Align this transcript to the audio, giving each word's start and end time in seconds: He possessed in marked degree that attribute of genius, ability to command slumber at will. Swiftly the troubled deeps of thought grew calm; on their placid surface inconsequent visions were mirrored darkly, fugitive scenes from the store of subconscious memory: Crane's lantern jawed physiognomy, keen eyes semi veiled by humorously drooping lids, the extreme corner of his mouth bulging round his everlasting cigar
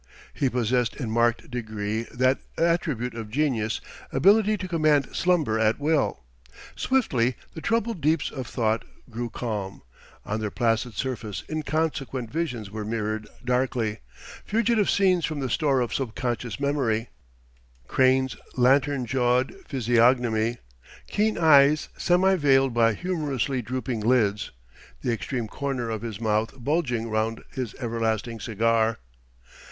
He 0.33 0.49
possessed 0.49 0.95
in 0.95 1.11
marked 1.11 1.51
degree 1.51 2.07
that 2.11 2.39
attribute 2.57 3.13
of 3.13 3.29
genius, 3.29 3.81
ability 4.11 4.57
to 4.57 4.67
command 4.67 5.09
slumber 5.15 5.59
at 5.59 5.77
will. 5.79 6.23
Swiftly 6.75 7.35
the 7.53 7.61
troubled 7.61 8.01
deeps 8.01 8.31
of 8.31 8.47
thought 8.47 8.83
grew 9.11 9.29
calm; 9.29 9.83
on 10.25 10.39
their 10.39 10.49
placid 10.49 10.95
surface 10.95 11.43
inconsequent 11.47 12.31
visions 12.31 12.71
were 12.71 12.83
mirrored 12.83 13.27
darkly, 13.45 13.99
fugitive 14.43 14.89
scenes 14.89 15.23
from 15.23 15.39
the 15.39 15.51
store 15.51 15.81
of 15.81 15.93
subconscious 15.93 16.59
memory: 16.59 17.09
Crane's 17.87 18.35
lantern 18.57 19.05
jawed 19.05 19.53
physiognomy, 19.67 20.57
keen 21.11 21.37
eyes 21.37 21.89
semi 21.95 22.33
veiled 22.37 22.73
by 22.73 22.95
humorously 22.95 23.61
drooping 23.61 23.99
lids, 23.99 24.49
the 25.01 25.13
extreme 25.13 25.47
corner 25.47 25.91
of 25.91 26.01
his 26.01 26.19
mouth 26.19 26.55
bulging 26.57 27.07
round 27.11 27.43
his 27.51 27.75
everlasting 27.79 28.39
cigar 28.39 28.97